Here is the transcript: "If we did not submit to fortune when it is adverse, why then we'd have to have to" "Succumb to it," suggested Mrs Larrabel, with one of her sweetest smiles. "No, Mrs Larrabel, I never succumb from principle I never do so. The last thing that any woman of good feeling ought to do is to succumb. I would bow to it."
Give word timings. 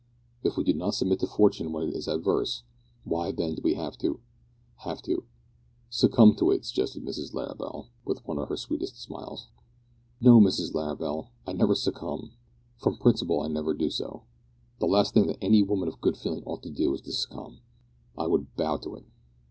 "If 0.41 0.57
we 0.57 0.63
did 0.63 0.77
not 0.77 0.95
submit 0.95 1.19
to 1.19 1.27
fortune 1.27 1.71
when 1.71 1.83
it 1.89 1.95
is 1.95 2.07
adverse, 2.07 2.63
why 3.03 3.31
then 3.31 3.55
we'd 3.63 3.75
have 3.75 3.99
to 3.99 4.19
have 4.77 4.99
to" 5.03 5.25
"Succumb 5.99 6.33
to 6.37 6.49
it," 6.49 6.65
suggested 6.65 7.05
Mrs 7.05 7.35
Larrabel, 7.35 7.89
with 8.03 8.25
one 8.25 8.39
of 8.39 8.49
her 8.49 8.57
sweetest 8.57 8.99
smiles. 8.99 9.49
"No, 10.19 10.39
Mrs 10.41 10.73
Larrabel, 10.73 11.29
I 11.45 11.53
never 11.53 11.75
succumb 11.75 12.31
from 12.79 12.97
principle 12.97 13.41
I 13.41 13.47
never 13.47 13.75
do 13.75 13.91
so. 13.91 14.23
The 14.79 14.87
last 14.87 15.13
thing 15.13 15.27
that 15.27 15.37
any 15.39 15.61
woman 15.61 15.87
of 15.87 16.01
good 16.01 16.17
feeling 16.17 16.41
ought 16.47 16.63
to 16.63 16.71
do 16.71 16.91
is 16.95 17.01
to 17.01 17.11
succumb. 17.11 17.59
I 18.17 18.25
would 18.25 18.55
bow 18.55 18.77
to 18.77 18.95
it." 18.95 19.03